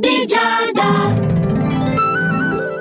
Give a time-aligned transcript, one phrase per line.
[0.00, 1.39] di Giada.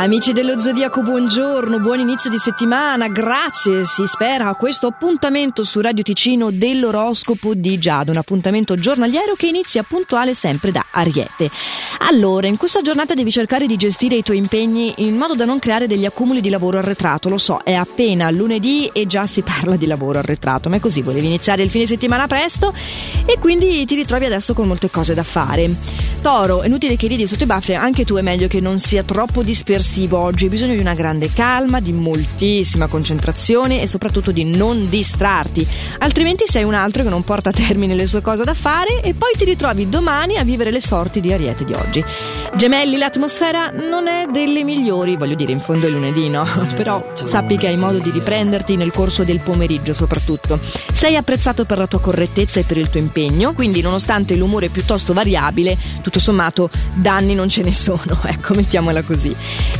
[0.00, 5.78] Amici dello Zodiaco, buongiorno, buon inizio di settimana, grazie, si spera, a questo appuntamento su
[5.78, 11.50] Radio Ticino dell'oroscopo di Giada, un appuntamento giornaliero che inizia puntuale sempre da Ariete.
[11.98, 15.58] Allora, in questa giornata devi cercare di gestire i tuoi impegni in modo da non
[15.58, 19.76] creare degli accumuli di lavoro arretrato, lo so, è appena lunedì e già si parla
[19.76, 22.72] di lavoro arretrato, ma è così, volevi iniziare il fine settimana presto
[23.26, 25.68] e quindi ti ritrovi adesso con molte cose da fare.
[26.22, 29.02] Toro, è inutile che ridi sotto i baffi, anche tu è meglio che non sia
[29.02, 34.30] troppo dispersivo aggressivo oggi, hai bisogno di una grande calma, di moltissima concentrazione e soprattutto
[34.30, 35.66] di non distrarti,
[35.98, 39.14] altrimenti sei un altro che non porta a termine le sue cose da fare e
[39.14, 42.04] poi ti ritrovi domani a vivere le sorti di Ariete di oggi.
[42.54, 46.46] Gemelli, l'atmosfera non è delle migliori, voglio dire, in fondo è lunedì, no?
[46.76, 50.60] Però sappi che hai modo di riprenderti nel corso del pomeriggio soprattutto.
[50.92, 55.12] Sei apprezzato per la tua correttezza e per il tuo impegno, quindi nonostante l'umore piuttosto
[55.12, 59.34] variabile, tutto sommato danni non ce ne sono, ecco, mettiamola così.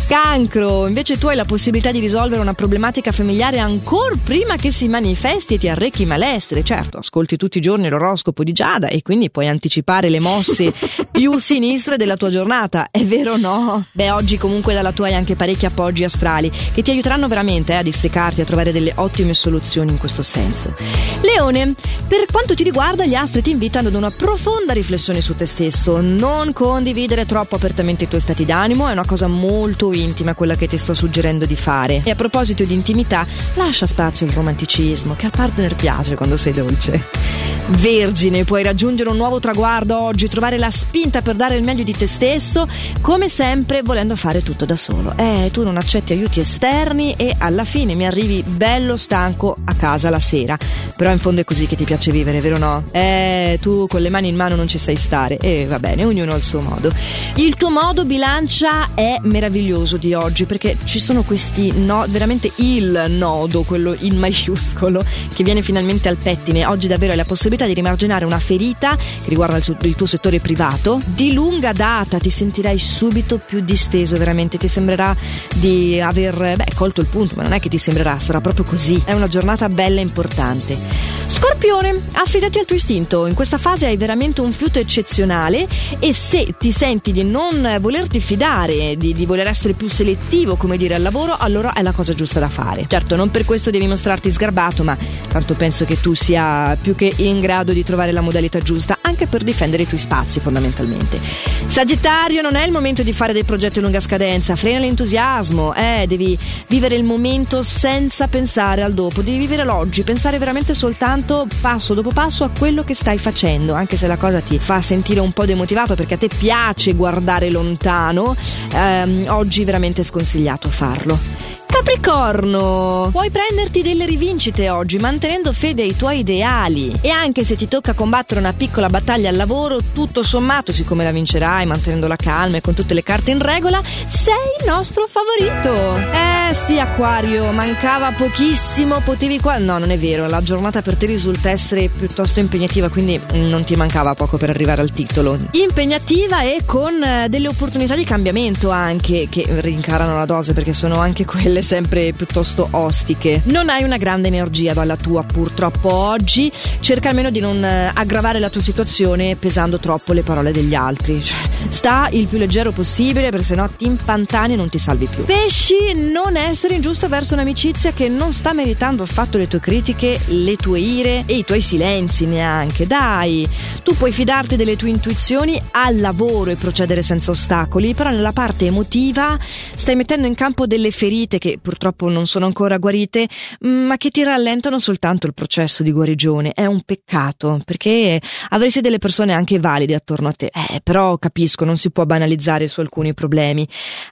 [0.09, 4.89] Cancro, invece tu hai la possibilità di risolvere una problematica familiare ancora prima che si
[4.89, 6.65] manifesti e ti arrecchi malestre.
[6.65, 10.73] Certo, ascolti tutti i giorni l'oroscopo di Giada e quindi puoi anticipare le mosse
[11.11, 13.87] più sinistre della tua giornata, è vero o no?
[13.92, 17.77] Beh, oggi comunque dalla tua hai anche parecchi appoggi astrali che ti aiuteranno veramente eh,
[17.77, 20.75] a districarti, a trovare delle ottime soluzioni in questo senso.
[21.20, 21.75] Leone,
[22.09, 26.01] per quanto ti riguarda, gli astri ti invitano ad una profonda riflessione su te stesso.
[26.01, 30.66] Non condividere troppo apertamente i tuoi stati d'animo, è una cosa molto intima quella che
[30.66, 32.02] ti sto suggerendo di fare.
[32.05, 36.52] E a proposito di intimità, lascia spazio al romanticismo, che al partner piace quando sei
[36.52, 37.59] dolce.
[37.71, 41.93] Vergine, puoi raggiungere un nuovo traguardo oggi, trovare la spinta per dare il meglio di
[41.97, 42.69] te stesso,
[43.01, 45.15] come sempre volendo fare tutto da solo.
[45.17, 50.11] Eh, tu non accetti aiuti esterni e alla fine mi arrivi bello stanco a casa
[50.11, 50.59] la sera.
[50.97, 52.85] Però in fondo è così che ti piace vivere, vero no?
[52.91, 55.39] Eh, tu con le mani in mano non ci sai stare.
[55.39, 56.93] E va bene, ognuno ha il suo modo.
[57.37, 63.07] Il tuo modo bilancia è meraviglioso di oggi perché ci sono questi no, veramente il
[63.09, 66.67] nodo, quello in maiuscolo, che viene finalmente al pettine.
[66.67, 70.07] Oggi davvero hai la possibilità possibilità di rimarginare una ferita che riguarda il, il tuo
[70.07, 75.15] settore privato di lunga data, ti sentirai subito più disteso, veramente ti sembrerà
[75.57, 79.01] di aver beh, colto il punto, ma non è che ti sembrerà, sarà proprio così.
[79.05, 81.10] È una giornata bella e importante.
[81.30, 83.27] Scorpione, affidati al tuo istinto.
[83.27, 85.68] In questa fase hai veramente un fiuto eccezionale
[86.01, 90.77] e se ti senti di non volerti fidare, di, di, voler essere più selettivo, come
[90.77, 92.86] dire, al lavoro, allora è la cosa giusta da fare.
[92.89, 94.98] Certo, non per questo devi mostrarti sgarbato, ma
[95.29, 99.27] tanto penso che tu sia più che in grado di trovare la modalità giusta anche
[99.27, 101.21] per difendere i tuoi spazi, fondamentalmente.
[101.69, 106.05] Sagittario, non è il momento di fare dei progetti a lunga scadenza, frena l'entusiasmo, eh,
[106.09, 106.39] devi
[106.69, 112.11] vivere il momento senza pensare al dopo, devi vivere l'oggi, pensare veramente soltanto passo dopo
[112.11, 115.45] passo a quello che stai facendo, anche se la cosa ti fa sentire un po'
[115.45, 118.35] demotivato perché a te piace guardare lontano,
[118.73, 121.60] ehm, oggi veramente è sconsigliato farlo.
[121.90, 127.67] Capricorno, puoi prenderti delle rivincite oggi mantenendo fede ai tuoi ideali e anche se ti
[127.67, 132.58] tocca combattere una piccola battaglia al lavoro, tutto sommato, siccome la vincerai mantenendo la calma
[132.58, 135.96] e con tutte le carte in regola, sei il nostro favorito.
[136.12, 139.58] Eh sì, Aquario, mancava pochissimo, potevi qua...
[139.58, 143.75] No, non è vero, la giornata per te risulta essere piuttosto impegnativa, quindi non ti
[143.75, 145.37] mancava poco per arrivare al titolo.
[145.52, 151.00] Impegnativa e con eh, delle opportunità di cambiamento anche, che rincarano la dose perché sono
[151.00, 153.43] anche quelle sempre piuttosto ostiche.
[153.44, 156.50] Non hai una grande energia dalla tua purtroppo oggi,
[156.81, 161.23] cerca almeno di non eh, aggravare la tua situazione pesando troppo le parole degli altri.
[161.23, 161.38] Cioè,
[161.69, 165.25] sta il più leggero possibile perché sennò ti impantani e non ti salvi più.
[165.25, 170.56] Pesci, non essere ingiusto verso un'amicizia che non sta meritando affatto le tue critiche, le
[170.56, 172.87] tue ire e i tuoi silenzi neanche.
[172.87, 173.49] Dai,
[173.82, 178.67] tu puoi fidarti delle tue intuizioni al lavoro e procedere senza ostacoli, però nella parte
[178.67, 179.38] emotiva
[179.75, 183.29] stai mettendo in campo delle ferite che purtroppo non sono ancora guarite,
[183.61, 186.53] ma che ti rallentano soltanto il processo di guarigione.
[186.53, 190.51] È un peccato, perché avresti delle persone anche valide attorno a te.
[190.53, 193.67] Eh, però capisco, non si può banalizzare su alcuni problemi.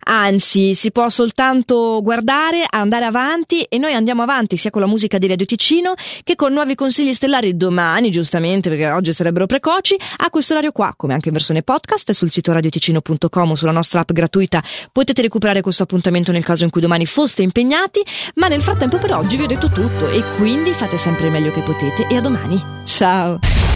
[0.04, 5.18] Anzi, si può soltanto guardare, andare avanti e noi andiamo avanti sia con la musica
[5.18, 5.94] di Radio Ticino
[6.24, 10.92] che con nuovi consigli stellari domani, giustamente, perché oggi sarebbero precoci, a questo orario qua,
[10.96, 14.62] come anche in versione podcast sul sito radioticino.com o sulla nostra app gratuita.
[14.92, 18.04] Potete recuperare questo appuntamento nel caso in cui domani foste foste impegnati,
[18.34, 21.52] ma nel frattempo per oggi vi ho detto tutto e quindi fate sempre il meglio
[21.52, 22.60] che potete e a domani.
[22.84, 23.38] Ciao!